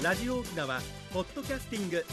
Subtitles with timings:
[0.00, 0.80] ラジオ沖縄
[1.12, 2.04] ポッドキャスティング。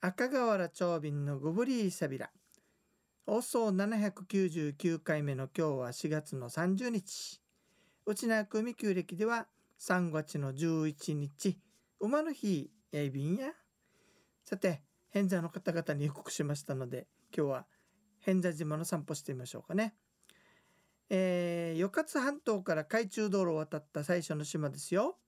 [0.00, 2.30] 赤瓦長瓶のゴブリーサビラ
[3.26, 7.40] 放送799回目の今日は4月の30日。
[8.06, 9.48] 内縄組旧暦では
[9.80, 11.58] 3月の11日。
[11.98, 13.48] 馬の日やいびんや。
[14.44, 17.66] さて偏座の方々に予告しましたので今日は
[18.20, 19.96] 偏座島の散歩してみましょうかね。
[21.14, 25.18] えー、与勝半島から海中道路を渡った最初の島ですよ。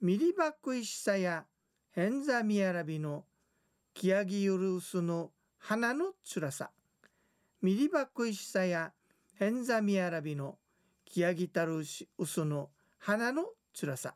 [0.00, 1.46] ミリバクイシサや
[1.90, 3.24] 偏座ミヤラビの
[3.92, 6.70] キヤギユルウスの花のつらさ。
[7.60, 8.92] ミリバクイシサや
[9.34, 10.58] ヘンザミアラビの
[11.04, 12.06] キヤギタルウス
[12.44, 14.14] の花のつらさ。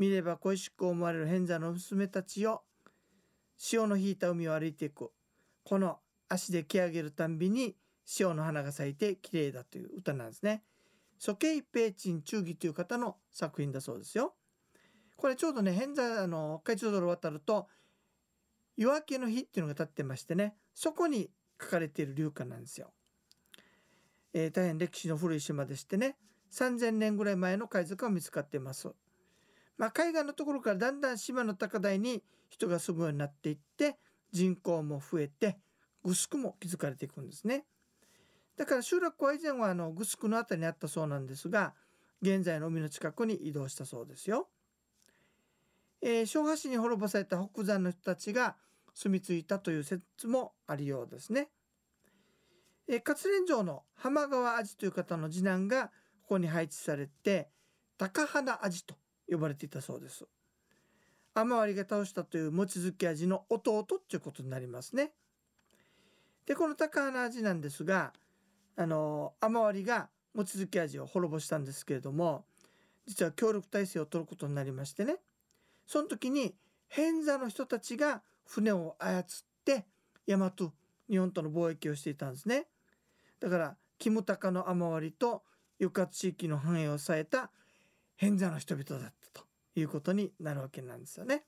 [0.00, 2.64] 見れば恋しく思われるヘンザの娘たちよ。
[3.56, 5.12] 潮の引いた海を歩いていく。
[5.62, 10.62] この足で木上げるたんびに潮の花が咲いて綺麗だという歌なんですね。
[11.18, 14.34] ソケイペイチン忠義という方の作品だそうですよ。
[15.16, 17.68] これちょうどね、変座の海中道を渡ると
[18.76, 21.30] 夜明けの日っていうのが立ってましてねそこに
[21.60, 22.92] 書かれている流歌なんですよ。
[24.32, 26.16] えー、大変歴史の古い島でしてね
[26.50, 28.88] 3000年ぐらい前の海賊が見つかっています。
[29.76, 33.96] まあ、海岸のところからだんだん島の高台に人が住むようになっていって
[34.30, 35.58] 人口も増えて
[36.04, 37.64] グスクも築かれていくんですね。
[38.56, 41.74] だから集落は以前はあのグスクの辺りにあったそうなんですが
[42.22, 44.48] 現在の海の近くに移動したそうですよ。
[46.00, 48.56] えー、昭和市に滅ぼされた北山の人たちが
[48.94, 51.48] 住み着いたという説もあるようですね。
[52.88, 55.88] えー、活連城の浜川味という方の次男が
[56.22, 57.48] ここに配置されて
[57.98, 58.94] 高花味と
[59.28, 60.24] 呼ばれていたそうです。
[61.34, 65.12] 雨割りが倒したという望月味の弟ということになりますね。
[66.46, 68.12] でこの高花味なんですが
[68.76, 72.44] あの雨割りが望月味を滅ぼしたんですけれども
[73.06, 75.16] 実は協力体制を取ることになりましてね。
[75.86, 76.54] その時に
[76.88, 79.24] 偏座の人たちが船を操っ
[79.64, 79.86] て
[80.26, 80.52] 大和
[81.08, 82.66] 日本との貿易をしていたんですね。
[83.40, 85.42] だからキムタカの雨割りと
[85.78, 87.50] 与勝地域の繁栄を抑えた
[88.16, 91.44] 偏座の人々だったということになるわけなんですよね。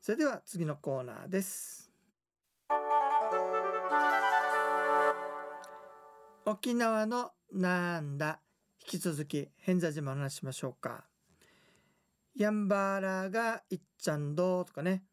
[0.00, 1.91] それでは次のコーナーです。
[6.44, 8.40] 沖縄のなんだ？
[8.80, 11.04] 引き続き偏座島の話しましょうか
[12.34, 15.04] ヤンバラがいっちゃんどとかね、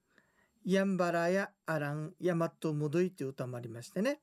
[0.65, 4.21] ヤンバラやアラン、ヤマトムドイっていう歌もありましてね。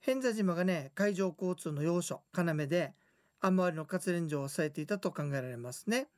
[0.00, 2.94] 偏座島がね、海上交通の要所、要で、
[3.40, 6.08] 雨割りの活連城を抑えていたと考えられますね。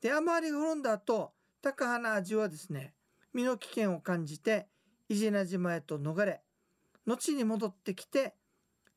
[0.00, 2.94] で、雨割りが滅んだ後、高花味はですね、
[3.32, 4.68] 身の危険を感じて、
[5.08, 6.40] 伊是名島へと逃れ、
[7.06, 8.34] 後に戻ってきて、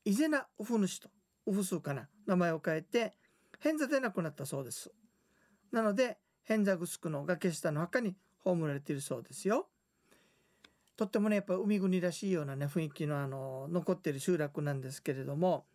[0.06, 1.10] 伊是名オフ主と、
[1.46, 3.12] オフ数かな、名前を変えて、
[3.58, 4.92] 偏座で亡くなったそうです。
[5.72, 9.66] なのでヘンザグスクの崖下の墓に葬られているそうですよ。
[10.96, 15.66] とってもねやっぱ海国らしいようなね雰囲気のあの残っている集落なんですけれども、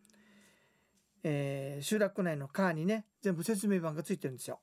[1.24, 4.62] えー、集落内の川にね全部説明板がついてるんですよ。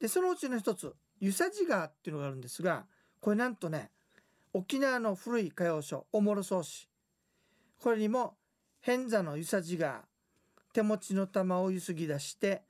[0.00, 2.86] でそのうちの一つ湯佐治川っていうのがあるんですが
[3.20, 3.90] これなんとね
[4.52, 6.88] 沖縄の古い歌謡書「おもろそうし」
[7.78, 8.36] これにも
[8.88, 10.00] 偏座の湯佐治川
[10.72, 12.62] 手持ちの玉をゆすぎ出して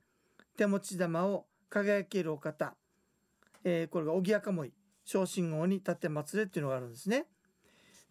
[0.57, 2.75] 手持ち玉を輝けるお方、
[3.63, 4.73] えー、これが荻赤い
[5.05, 7.19] 昇進王に立てまつれっていうのがあるんですね。
[7.19, 7.27] だか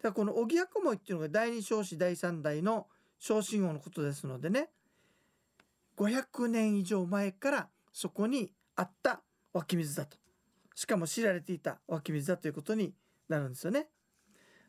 [0.01, 2.87] らこの荻赤いっていうのが第二少子第三代の
[3.19, 4.69] 昇進王のことですのでね
[5.95, 9.21] 500年以上前からそこにあった
[9.53, 10.17] 湧き水だと
[10.73, 12.91] しかも知られていた湧き水だということに
[13.27, 13.85] なるんですよね。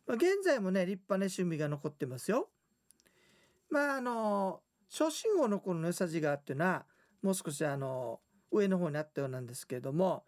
[0.06, 2.50] まあ、現在もね立派な趣味が残ってますよ。
[3.70, 6.84] まああの昇進王の頃の良さじがっていうのは
[7.22, 8.20] もう少しあの
[8.50, 10.24] 上の方にあったようなんですけれども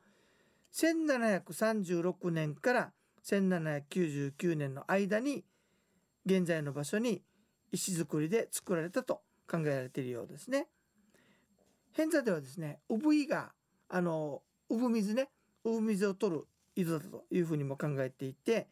[0.72, 2.92] 1736年から
[3.24, 5.44] 1799年の間に
[6.24, 7.22] 現在の場所に
[7.72, 10.68] 石造りで作られたと考えられているようですね。
[11.92, 13.52] 偏座ではですね産湯が
[13.88, 15.28] あの産水ね
[15.64, 18.68] 産水を取る井戸だというふうにも考えていて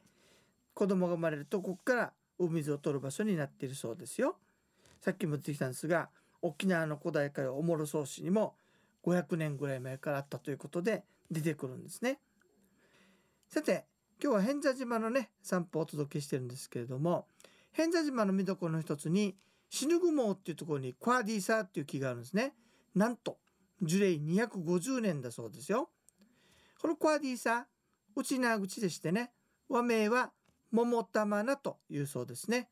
[0.73, 4.37] 子供が生まれるとここから産水を取る場所になっているそうですよ。
[5.01, 6.11] さっきも出てきたんですが
[6.43, 8.55] 沖縄の古代歌謡おもろそうしにも
[9.05, 12.19] 500年ぐらい前からあったということで出てくるんですね。
[13.49, 13.87] さて
[14.23, 17.27] 今日は偏座島のね散歩をお届けしてるんですけれども
[17.73, 19.37] 偏座島の見どころの一つに
[19.71, 22.55] シヌグモっていうところにクワディーサーっていう木があるんですね。
[22.95, 23.39] なんと
[23.83, 25.89] 樹齢250年だそうですよ。
[26.81, 27.65] このクワディーサー
[28.15, 29.33] 内縄口でしてね
[29.69, 30.33] 和名は
[30.71, 32.69] 桃玉菜というそうですね。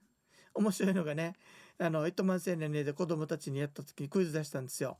[0.55, 1.35] 面白いのがね
[1.81, 4.99] あの糸満青年で子供たちにやった時にクイズ出したんですよ。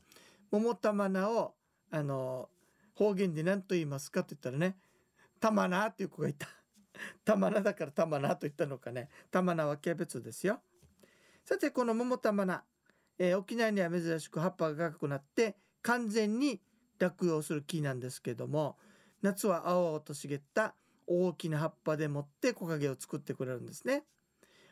[0.51, 1.53] 桃玉菜を
[1.91, 2.49] あの
[2.95, 4.77] 方言で何と言いますかって言ったらね
[5.39, 6.47] 「玉菜」っていう子がいた。
[7.23, 10.61] 玉菜だから玉菜と言ったのかね玉菜はキャベツですよ。
[11.43, 12.63] さてこの桃玉菜、
[13.17, 16.61] えー、沖縄には珍しく葉っぱが赤くなって完全に
[16.99, 18.77] 落葉する木なんですけども
[19.21, 20.75] 夏は青々と茂った
[21.07, 24.03] 大きな葉っぱでもって木陰を作ってくれるんですね。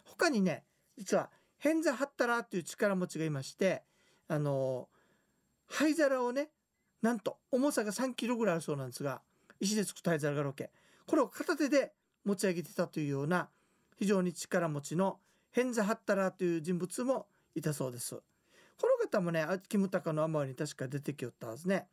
[0.05, 0.63] 他にね
[0.97, 3.83] 実は偏座ハッタラという力持ちがいまして
[4.27, 4.87] あの
[5.67, 6.49] 灰皿をね
[7.01, 9.21] なんと重さが3キロぐらいあるそうなんですが
[9.59, 10.71] 石で作った灰皿があるわけ
[11.05, 11.93] これを片手で
[12.25, 13.49] 持ち上げてたというような
[13.97, 15.17] 非常に力持ちの
[15.51, 18.15] 偏座ハッタラという人物もいたそうです。
[18.79, 21.87] この方もねキムタカのアマに確か出てきよったはずね。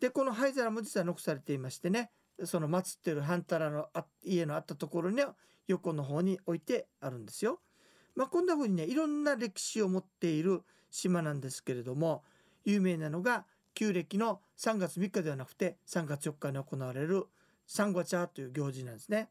[0.00, 2.10] でこの灰皿も実は残されていましてね
[2.44, 3.88] その祀ってる半太郎の
[4.24, 5.22] 家のあったところに
[5.68, 7.60] 横の方に置いてあるんですよ。
[8.14, 12.22] まあ、こんな風にねいろんな歴史を持っている島なんですけれども
[12.64, 17.26] 有名なのが旧暦の3月3日ではなくて3月4日に行われる
[17.66, 19.28] サンゴチャという行事なんですね。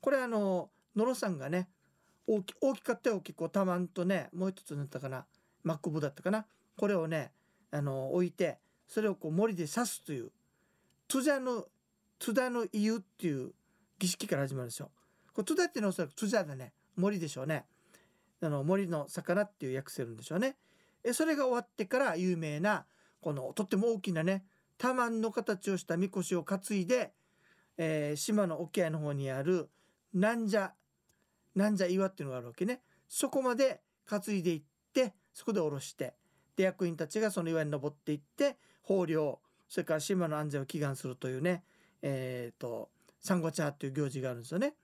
[0.00, 1.68] これあの野呂さんがね
[2.26, 5.26] 大き大きかったよ大きくタマンとねもう一つなったかな
[5.64, 6.44] マックブだったかな
[6.76, 7.32] これをね
[7.70, 10.30] あの置いてそれをこう森で刺すという
[11.08, 11.64] トゥジャの
[12.18, 13.52] トゥダのイユっていう
[13.98, 14.90] 儀式から始まるんですよ。
[15.32, 17.64] これトゥダっていうのはおそらくトゥジャだね森でしょうね。
[18.42, 20.56] あの森の魚っていう訳せるんでしょうね。
[21.04, 22.86] えそれが終わってから有名な
[23.20, 24.44] このとっても大きなね
[24.78, 27.12] タマンの形をしたみこしを担いで、
[27.78, 29.68] えー、島の沖合の方にある
[30.12, 30.72] なんじゃ
[31.54, 32.80] なんじゃ岩っていうのがあるわけね。
[33.08, 34.62] そこまで担いでいっ
[34.92, 36.14] てそこで下ろして
[36.56, 38.56] で役員たちがその岩に登っていって
[38.88, 41.62] 豊漁それから島の安全を祈願するというね
[42.02, 42.90] えっ、ー、と
[43.20, 44.74] サンゴチャーっていう行事があるんですよね。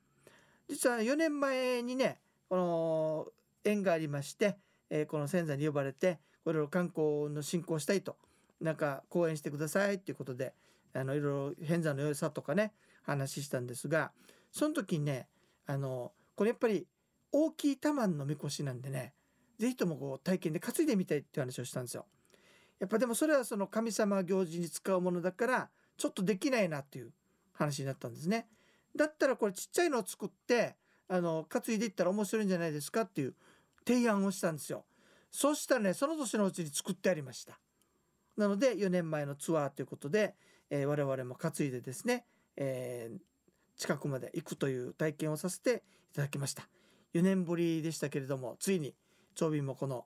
[0.68, 3.26] 実は4年前にねこの
[3.68, 4.56] 縁がありまして、
[4.90, 8.16] えー、この仙座に呼ばれていろいろ観光の振興したいと
[8.60, 10.54] なんか講演してくださいっていうことで
[10.94, 12.72] あのいろいろ偏座の良さとかね
[13.02, 14.12] 話したんですが
[14.50, 15.28] その時にね
[15.66, 16.86] あのこれやっぱり
[17.30, 19.12] 大きい玉のみこしなんでね
[19.58, 22.06] 是非ともこう体験で担いでみたいっていう話をしたんですよ。
[22.78, 27.10] やっぱでもそれはその神様行事に使うものだからちょっとできないなっていう
[27.52, 28.46] 話になったんですね。
[28.94, 30.76] だったらこれちっちゃいのを作って
[31.08, 33.34] あの担いでいったら面白いんじゃないですかっていう
[33.88, 34.84] 提案をしたんですよ。
[35.30, 37.58] そしたらねその年のうちに作ってありました。
[38.36, 40.34] なので4年前のツアーということで、
[40.68, 42.26] えー、我々も担いでですね、
[42.56, 43.18] えー、
[43.78, 45.82] 近くまで行くという体験をさせて
[46.12, 46.68] いただきました。
[47.14, 48.94] 4年ぶりでしたけれどもついに
[49.34, 50.04] 長瓶もこの、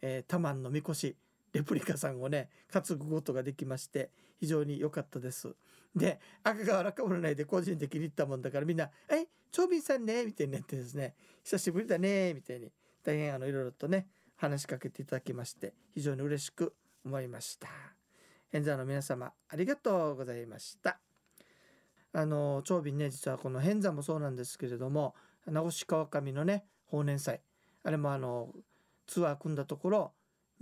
[0.00, 1.16] えー、タマンのみこし
[1.52, 5.56] レプリカさんをね担ぐことができまして非常に良かったです。
[5.96, 12.72] で赤川中村内で個人的に行ったもんだからみんな「え長瓶さんね」みたいになってですね「久しぶりだね」みたいに
[13.04, 16.74] 大変あのいろいろとね話しかけていただきまして非常に嬉しく
[17.04, 17.68] 思いました。
[18.52, 20.98] 演座の皆様ありがとうございました。
[22.12, 25.14] あの長瓶ね実はこの偏座もそうなんですけれども
[25.46, 27.40] 名越川上のね法年祭
[27.82, 28.50] あれもあの
[29.06, 30.12] ツアー組んだところ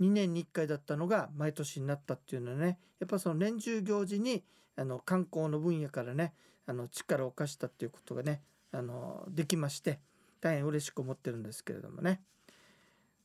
[0.01, 4.43] 2年に1回だったのが毎年になったっていうのはねやっぱその年中行事に
[4.75, 6.33] あの観光の分野からね
[6.65, 8.41] あの力を貸したっていうことがね
[8.71, 9.99] あのできまして
[10.43, 12.21] 大変嬉しく思ってるんですけれどもね。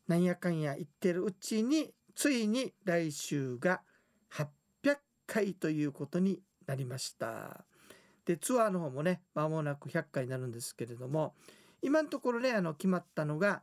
[0.06, 3.82] なんやかんや言ってるうちについに来週が
[4.30, 7.64] 800回ということになりました。
[8.24, 11.34] でツアーの方もね間もなく100回になるんですけれども
[11.82, 13.62] 今のところねあの決まったのが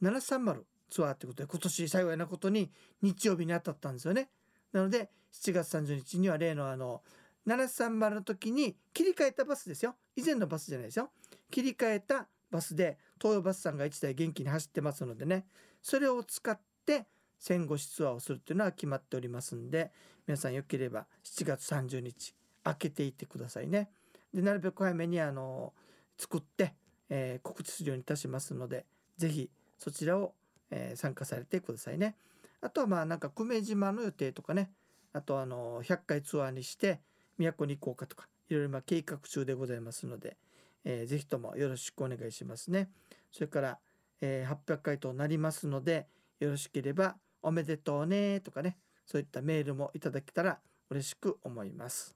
[0.00, 2.70] 730ツアーということで今年幸いなことに
[3.02, 4.30] 日曜日に当たったんですよね。
[4.72, 7.02] なので7月30日には例のあの
[7.46, 9.94] 730の時に切り替えたバスですよ。
[10.16, 11.10] 以前のバスじゃないですよ。
[11.50, 15.44] 切り替えたバスで東洋バスさんが1台元気に走ってますのでね
[15.82, 17.06] それを使って
[17.38, 19.90] 戦後ツアーをするっていうのは決まっておりますんで
[20.26, 23.90] 皆さんよければ7月30日開けていってくださいね。
[24.32, 25.74] でなるべく早めにあの
[26.16, 26.74] 作って、
[27.10, 28.86] えー、告知するようにいたしますので
[29.18, 30.32] 是非そちらを
[30.70, 32.16] えー、参加されてくださいね。
[32.60, 34.70] あとはまあなんか久米島の予定とかね
[35.12, 37.00] あとあの100回ツアーにして
[37.38, 40.36] 宮古に行こうかとかいろいろ計画中でございますので、
[40.84, 42.90] えー、ぜひともよろしくお願いしますね。
[43.32, 43.78] それから、
[44.20, 46.06] えー、800回となりますので
[46.40, 50.58] よろしければおめでとうねとかねそういったメールもいただけたら
[50.90, 52.14] 嬉しく思います。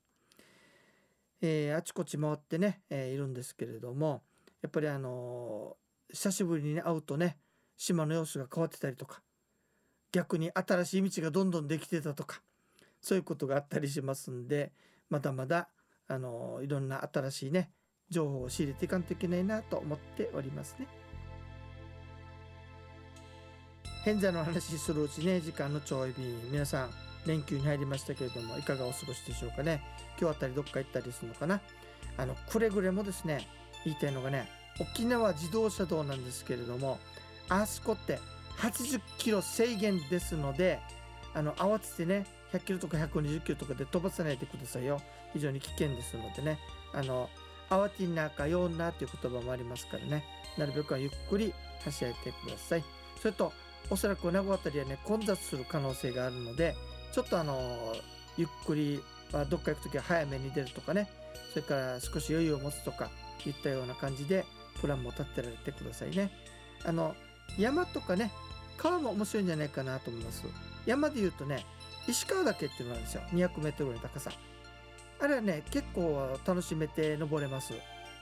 [1.40, 4.22] えー、あちこち回ってね、えー、いるんですけれども
[4.60, 7.38] やっぱりあのー、久しぶりに会うとね
[7.76, 9.22] 島の様子が変わってたりとか
[10.10, 12.42] 逆に新しい道がどんどんできてたとか
[13.00, 14.72] そういうことがあったりしますんで
[15.10, 15.68] まだまだ
[16.08, 17.70] あのいろんな新しいね
[18.11, 20.87] 情報を仕入れていかんといけないなと思っておりますね。
[24.05, 26.50] 変座の話するうちね時間のちょい便。
[26.50, 26.91] 皆さん
[27.27, 29.83] 連休に入りましたけれどもいかがお過ごしでしょうかね。
[30.19, 31.61] 今日あたりどっか行ったりするのかな。
[32.17, 33.47] あのくれぐれもですね
[33.85, 34.49] 言いたいのがね
[34.81, 36.99] 沖縄自動車道なんですけれども
[37.49, 38.19] あそこって
[38.59, 40.81] 80キロ制限ですので
[41.35, 45.00] あの慌ててね100キロとか120キロとかで飛ばさないでくださいよ。
[45.33, 46.59] 非常に危険ですのでね。
[46.95, 47.29] あの
[47.70, 50.25] 慌てんなかようなという言葉もありますからね。
[50.56, 51.52] なるべくはゆっくり
[51.84, 52.84] 走られてください。
[53.20, 53.52] それと
[53.90, 56.75] おそらく名護あたりはね混雑する可能性があるので
[57.12, 57.94] ちょっとあの
[58.37, 59.00] ゆっくり
[59.32, 61.08] はどっか行く時は早めに出るとかね。
[61.50, 63.10] それから少し余裕を持つとか
[63.46, 64.44] いったような感じで
[64.80, 66.30] プランも立てられてくださいね。
[66.84, 67.14] あの
[67.58, 68.30] 山とかね
[68.76, 70.44] 川も面白いんじゃないかなと思います。
[70.87, 71.64] 山で言うとね
[72.06, 73.22] 石川岳っていうのがあるんですよ。
[73.32, 74.30] 200メートルぐらいの高さ。
[75.20, 77.72] あれはね結構楽しめて登れます。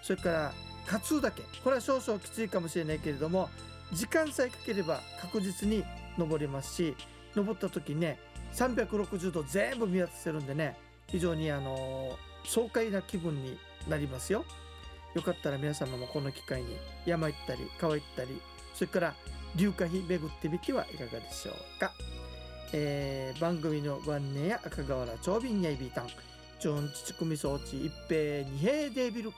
[0.03, 0.53] それから
[0.91, 3.49] 勝岳これは少々きついかもしれないけれども
[3.93, 5.85] 時間さえかければ確実に
[6.17, 6.97] 登れますし
[7.35, 8.19] 登った時ね
[8.55, 10.77] 360度全部見渡せるんでね
[11.09, 14.45] 非常にあの爽快な気分になりますよ。
[15.15, 16.77] よかったら皆様もこの機会に
[17.07, 18.41] 山行ったり川行ったり
[18.75, 19.15] それから
[19.55, 21.91] 流花碑巡ってみてはいかがでしょうか、
[22.75, 26.09] えー番組のご案内や赤瓦長瓶やいびいたん。
[26.59, 29.33] チョンチチクミ装置一平二平デービル